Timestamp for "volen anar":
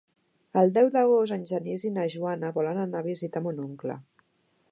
2.57-3.05